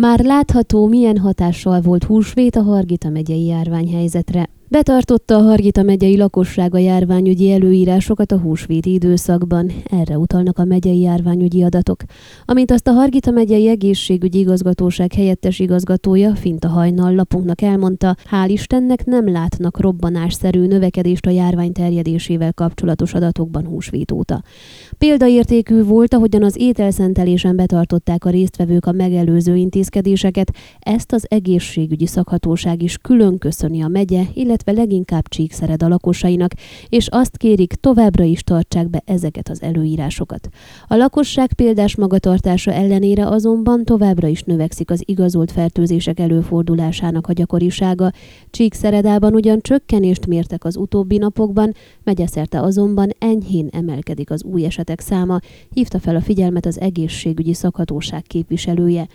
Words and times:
Már 0.00 0.24
látható, 0.24 0.86
milyen 0.86 1.18
hatással 1.18 1.80
volt 1.80 2.04
húsvét 2.04 2.56
a 2.56 2.62
Hargita 2.62 3.08
megyei 3.08 3.44
járványhelyzetre. 3.44 4.48
Betartotta 4.74 5.36
a 5.36 5.42
Hargita 5.42 5.82
megyei 5.82 6.16
lakosság 6.16 6.74
a 6.74 6.78
járványügyi 6.78 7.50
előírásokat 7.50 8.32
a 8.32 8.38
húsvéti 8.38 8.92
időszakban. 8.92 9.72
Erre 9.90 10.18
utalnak 10.18 10.58
a 10.58 10.64
megyei 10.64 11.00
járványügyi 11.00 11.62
adatok. 11.62 12.02
Amint 12.44 12.70
azt 12.70 12.88
a 12.88 12.92
Hargita 12.92 13.30
megyei 13.30 13.68
egészségügyi 13.68 14.38
igazgatóság 14.38 15.12
helyettes 15.12 15.58
igazgatója 15.58 16.34
Finta 16.34 16.68
Hajnal 16.68 17.14
lapunknak 17.14 17.62
elmondta, 17.62 18.16
hál' 18.30 18.48
Istennek 18.48 19.04
nem 19.04 19.30
látnak 19.30 19.80
robbanásszerű 19.80 20.66
növekedést 20.66 21.26
a 21.26 21.30
járvány 21.30 21.72
terjedésével 21.72 22.52
kapcsolatos 22.52 23.14
adatokban 23.14 23.66
húsvét 23.66 24.12
óta. 24.12 24.42
Példaértékű 24.98 25.82
volt, 25.82 26.14
ahogyan 26.14 26.42
az 26.42 26.56
ételszentelésen 26.58 27.56
betartották 27.56 28.24
a 28.24 28.30
résztvevők 28.30 28.86
a 28.86 28.92
megelőző 28.92 29.56
intézkedéseket, 29.56 30.50
ezt 30.78 31.12
az 31.12 31.26
egészségügyi 31.28 32.06
szakhatóság 32.06 32.82
is 32.82 32.98
külön 32.98 33.38
köszöni 33.38 33.82
a 33.82 33.88
megye, 33.88 34.22
illetve 34.34 34.63
illetve 34.64 34.82
leginkább 34.82 35.28
Csíkszered 35.28 35.82
a 35.82 35.88
lakosainak, 35.88 36.52
és 36.88 37.08
azt 37.08 37.36
kérik, 37.36 37.72
továbbra 37.72 38.24
is 38.24 38.42
tartsák 38.42 38.90
be 38.90 39.02
ezeket 39.04 39.48
az 39.48 39.62
előírásokat. 39.62 40.48
A 40.88 40.94
lakosság 40.94 41.52
példás 41.52 41.96
magatartása 41.96 42.72
ellenére 42.72 43.26
azonban 43.26 43.84
továbbra 43.84 44.28
is 44.28 44.42
növekszik 44.42 44.90
az 44.90 45.02
igazolt 45.04 45.52
fertőzések 45.52 46.20
előfordulásának 46.20 47.26
a 47.26 47.32
gyakorisága. 47.32 48.10
Csíkszeredában 48.50 49.34
ugyan 49.34 49.60
csökkenést 49.60 50.26
mértek 50.26 50.64
az 50.64 50.76
utóbbi 50.76 51.16
napokban, 51.16 51.74
megyeszerte 52.04 52.60
azonban 52.60 53.10
enyhén 53.18 53.68
emelkedik 53.72 54.30
az 54.30 54.44
új 54.44 54.64
esetek 54.64 55.00
száma, 55.00 55.38
hívta 55.72 55.98
fel 55.98 56.16
a 56.16 56.20
figyelmet 56.20 56.66
az 56.66 56.80
egészségügyi 56.80 57.54
szakhatóság 57.54 58.22
képviselője. 58.22 59.06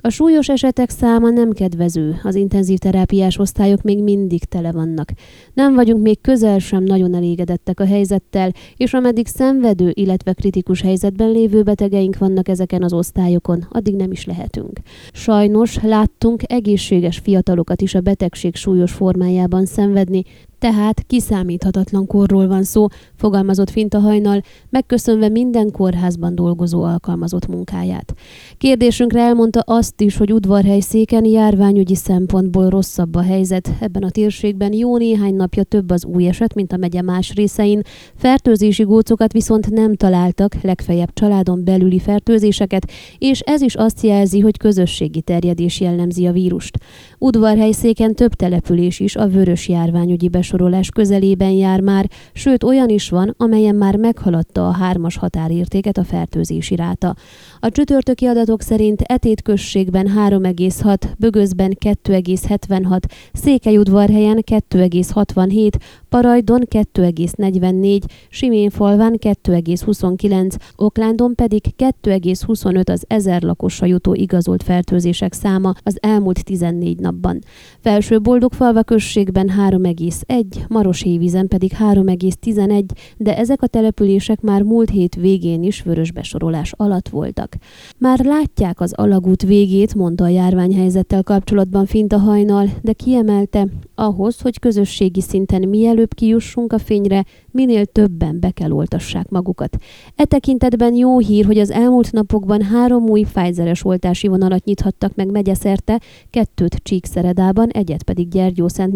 A 0.00 0.08
súlyos 0.08 0.48
esetek 0.48 0.90
száma 0.90 1.30
nem 1.30 1.52
kedvező, 1.52 2.20
az 2.22 2.34
intenzív 2.34 2.78
terápiás 2.78 3.38
osztályok 3.38 3.82
még 3.82 4.02
mindig 4.02 4.44
tele 4.44 4.72
vannak. 4.72 5.12
Nem 5.54 5.74
vagyunk 5.74 6.02
még 6.02 6.20
közel 6.20 6.58
sem 6.58 6.82
nagyon 6.84 7.14
elégedettek 7.14 7.80
a 7.80 7.86
helyzettel, 7.86 8.52
és 8.76 8.92
ameddig 8.92 9.26
szenvedő, 9.26 9.90
illetve 9.94 10.32
kritikus 10.32 10.80
helyzetben 10.80 11.30
lévő 11.30 11.62
betegeink 11.62 12.18
vannak 12.18 12.48
ezeken 12.48 12.82
az 12.82 12.92
osztályokon, 12.92 13.66
addig 13.70 13.94
nem 13.94 14.12
is 14.12 14.24
lehetünk. 14.24 14.80
Sajnos 15.12 15.82
láttunk 15.82 16.42
egészséges 16.46 17.18
fiatalokat 17.18 17.82
is 17.82 17.94
a 17.94 18.00
betegség 18.00 18.54
súlyos 18.54 18.92
formájában 18.92 19.66
szenvedni, 19.66 20.22
tehát 20.58 21.02
kiszámíthatatlan 21.06 22.06
korról 22.06 22.46
van 22.48 22.62
szó, 22.62 22.86
fogalmazott 23.14 23.70
Finta 23.70 23.98
hajnal, 23.98 24.42
megköszönve 24.70 25.28
minden 25.28 25.70
kórházban 25.70 26.34
dolgozó 26.34 26.82
alkalmazott 26.82 27.46
munkáját. 27.46 28.14
Kérdésünkre 28.58 29.20
elmondta 29.20 29.60
azt 29.60 30.00
is, 30.00 30.16
hogy 30.16 30.32
udvarhely 30.32 30.80
széken 30.80 31.24
járványügyi 31.24 31.94
szempontból 31.94 32.68
rosszabb 32.68 33.14
a 33.14 33.22
helyzet. 33.22 33.70
Ebben 33.80 34.02
a 34.02 34.10
térségben 34.10 34.72
jó 34.72 34.96
néhány 34.96 35.34
napja 35.34 35.62
több 35.62 35.90
az 35.90 36.04
új 36.04 36.26
eset, 36.26 36.54
mint 36.54 36.72
a 36.72 36.76
megye 36.76 37.02
más 37.02 37.34
részein. 37.34 37.82
Fertőzési 38.14 38.82
gócokat 38.82 39.32
viszont 39.32 39.70
nem 39.70 39.94
találtak, 39.94 40.54
legfeljebb 40.62 41.12
családon 41.12 41.64
belüli 41.64 41.98
fertőzéseket, 41.98 42.90
és 43.18 43.40
ez 43.40 43.60
is 43.60 43.74
azt 43.74 44.02
jelzi, 44.02 44.40
hogy 44.40 44.56
közösségi 44.56 45.20
terjedés 45.20 45.80
jellemzi 45.80 46.26
a 46.26 46.32
vírust. 46.32 46.78
Udvarhely 47.18 47.72
széken 47.72 48.14
több 48.14 48.34
település 48.34 49.00
is 49.00 49.16
a 49.16 49.28
vörös 49.28 49.68
járványügyi 49.68 50.28
besorolás 50.48 50.90
közelében 50.90 51.50
jár 51.50 51.80
már, 51.80 52.10
sőt 52.32 52.64
olyan 52.64 52.88
is 52.88 53.08
van, 53.10 53.34
amelyen 53.36 53.74
már 53.74 53.96
meghaladta 53.96 54.68
a 54.68 54.72
hármas 54.72 55.16
határértéket 55.16 55.98
a 55.98 56.04
fertőzési 56.04 56.76
ráta. 56.76 57.14
A 57.60 57.70
csütörtöki 57.70 58.26
adatok 58.26 58.62
szerint 58.62 59.00
Etétközségben 59.00 60.06
3,6, 60.16 61.02
Bögözben 61.18 61.76
2,76, 61.84 63.00
Székelyudvarhelyen 63.32 64.42
2,67, 64.50 65.70
Parajdon 66.08 66.62
2,44, 66.70 68.02
Siménfalván 68.28 69.16
2,29, 69.18 70.54
Oklándon 70.76 71.34
pedig 71.34 71.62
2,25 72.02 72.90
az 72.90 73.04
ezer 73.06 73.42
lakosra 73.42 73.86
jutó 73.86 74.14
igazolt 74.14 74.62
fertőzések 74.62 75.32
száma 75.32 75.72
az 75.82 75.98
elmúlt 76.00 76.44
14 76.44 76.98
napban. 76.98 77.38
Felső 77.80 78.20
Boldogfalva 78.20 78.82
községben 78.82 79.50
3,1, 79.58 80.37
Maroshévízen 80.68 81.48
pedig 81.48 81.72
3,11, 81.78 82.84
de 83.16 83.36
ezek 83.36 83.62
a 83.62 83.66
települések 83.66 84.40
már 84.40 84.62
múlt 84.62 84.90
hét 84.90 85.14
végén 85.14 85.62
is 85.62 85.82
vörös 85.82 86.12
besorolás 86.12 86.72
alatt 86.76 87.08
voltak. 87.08 87.56
Már 87.98 88.24
látják 88.24 88.80
az 88.80 88.92
alagút 88.92 89.42
végét, 89.42 89.94
mondta 89.94 90.24
a 90.24 90.28
járványhelyzettel 90.28 91.22
kapcsolatban 91.22 91.86
Finta 91.86 92.18
hajnal, 92.18 92.68
de 92.82 92.92
kiemelte, 92.92 93.66
ahhoz, 93.94 94.40
hogy 94.40 94.58
közösségi 94.58 95.20
szinten 95.20 95.68
mielőbb 95.68 96.14
kijussunk 96.14 96.72
a 96.72 96.78
fényre, 96.78 97.24
minél 97.50 97.86
többen 97.86 98.40
be 98.40 98.50
kell 98.50 98.70
oltassák 98.70 99.28
magukat. 99.28 99.76
E 100.16 100.24
tekintetben 100.24 100.94
jó 100.94 101.18
hír, 101.18 101.44
hogy 101.44 101.58
az 101.58 101.70
elmúlt 101.70 102.12
napokban 102.12 102.62
három 102.62 103.08
új 103.08 103.22
Pfizeres 103.22 103.84
oltási 103.84 104.28
vonalat 104.28 104.64
nyithattak 104.64 105.14
meg 105.14 105.30
megyeszerte, 105.30 106.00
kettőt 106.30 106.74
Csíkszeredában, 106.74 107.68
egyet 107.68 108.02
pedig 108.02 108.28
Gyergyó 108.28 108.68
Szent 108.68 108.92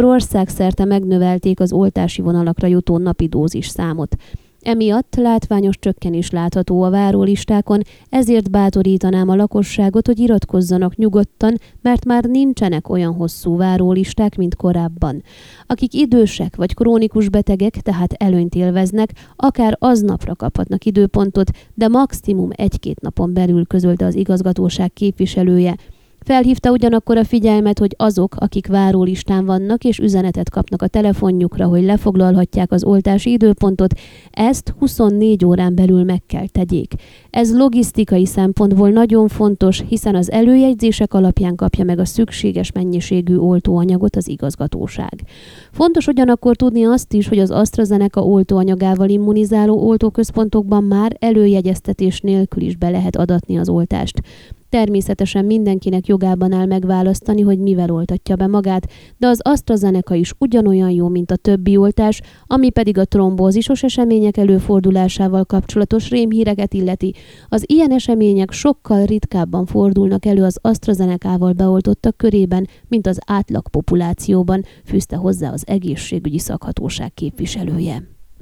Ugyanakkor 0.00 0.22
országszerte 0.22 0.84
megnövelték 0.84 1.60
az 1.60 1.72
oltási 1.72 2.22
vonalakra 2.22 2.66
jutó 2.66 2.98
napi 2.98 3.26
dózis 3.26 3.66
számot. 3.66 4.16
Emiatt 4.60 5.14
látványos 5.16 5.78
csökkenés 5.78 6.30
látható 6.30 6.82
a 6.82 6.90
várólistákon, 6.90 7.80
ezért 8.08 8.50
bátorítanám 8.50 9.28
a 9.28 9.34
lakosságot, 9.34 10.06
hogy 10.06 10.18
iratkozzanak 10.18 10.96
nyugodtan, 10.96 11.54
mert 11.82 12.04
már 12.04 12.24
nincsenek 12.24 12.88
olyan 12.88 13.14
hosszú 13.14 13.56
várólisták, 13.56 14.36
mint 14.36 14.56
korábban. 14.56 15.22
Akik 15.66 15.94
idősek 15.94 16.56
vagy 16.56 16.74
krónikus 16.74 17.28
betegek, 17.28 17.74
tehát 17.74 18.12
előnyt 18.12 18.54
élveznek, 18.54 19.10
akár 19.36 19.76
aznapra 19.78 20.34
kaphatnak 20.34 20.84
időpontot, 20.84 21.50
de 21.74 21.88
maximum 21.88 22.48
egy-két 22.52 23.00
napon 23.00 23.32
belül 23.32 23.66
közölte 23.66 24.04
az 24.04 24.14
igazgatóság 24.14 24.92
képviselője. 24.92 25.76
Felhívta 26.24 26.70
ugyanakkor 26.70 27.16
a 27.16 27.24
figyelmet, 27.24 27.78
hogy 27.78 27.94
azok, 27.96 28.34
akik 28.38 28.66
várólistán 28.66 29.44
vannak 29.44 29.84
és 29.84 29.98
üzenetet 29.98 30.50
kapnak 30.50 30.82
a 30.82 30.86
telefonjukra, 30.86 31.66
hogy 31.66 31.82
lefoglalhatják 31.82 32.72
az 32.72 32.84
oltási 32.84 33.30
időpontot, 33.30 33.94
ezt 34.30 34.74
24 34.78 35.44
órán 35.44 35.74
belül 35.74 36.04
meg 36.04 36.22
kell 36.26 36.46
tegyék. 36.46 36.94
Ez 37.30 37.56
logisztikai 37.56 38.26
szempontból 38.26 38.90
nagyon 38.90 39.28
fontos, 39.28 39.82
hiszen 39.88 40.14
az 40.14 40.30
előjegyzések 40.30 41.14
alapján 41.14 41.54
kapja 41.54 41.84
meg 41.84 41.98
a 41.98 42.04
szükséges 42.04 42.72
mennyiségű 42.72 43.36
oltóanyagot 43.36 44.16
az 44.16 44.28
igazgatóság. 44.28 45.22
Fontos 45.72 46.06
ugyanakkor 46.06 46.56
tudni 46.56 46.84
azt 46.84 47.12
is, 47.12 47.28
hogy 47.28 47.38
az 47.38 47.50
AstraZeneca 47.50 48.20
oltóanyagával 48.20 49.08
immunizáló 49.08 49.88
oltóközpontokban 49.88 50.84
már 50.84 51.16
előjegyeztetés 51.18 52.20
nélkül 52.20 52.62
is 52.62 52.76
be 52.76 52.90
lehet 52.90 53.16
adatni 53.16 53.58
az 53.58 53.68
oltást. 53.68 54.22
Természetesen 54.70 55.44
mindenkinek 55.44 56.06
jogában 56.06 56.52
áll 56.52 56.66
megválasztani, 56.66 57.40
hogy 57.40 57.58
mivel 57.58 57.90
oltatja 57.90 58.36
be 58.36 58.46
magát, 58.46 58.92
de 59.18 59.26
az 59.26 59.40
AstraZeneca 59.42 60.14
is 60.14 60.32
ugyanolyan 60.38 60.90
jó, 60.90 61.08
mint 61.08 61.30
a 61.30 61.36
többi 61.36 61.76
oltás, 61.76 62.20
ami 62.46 62.70
pedig 62.70 62.98
a 62.98 63.04
trombózisos 63.04 63.82
események 63.82 64.36
előfordulásával 64.36 65.44
kapcsolatos 65.44 66.10
rémhíreket 66.10 66.74
illeti. 66.74 67.14
Az 67.48 67.64
ilyen 67.66 67.92
események 67.92 68.50
sokkal 68.50 69.04
ritkábban 69.04 69.66
fordulnak 69.66 70.26
elő 70.26 70.42
az 70.42 70.58
AstraZeneca-val 70.62 71.52
beoltottak 71.52 72.16
körében, 72.16 72.68
mint 72.88 73.06
az 73.06 73.18
átlag 73.26 73.68
populációban, 73.68 74.64
fűzte 74.84 75.16
hozzá 75.16 75.52
az 75.52 75.62
egészségügyi 75.66 76.38
szakhatóság 76.38 77.14
képviselője. 77.14 78.19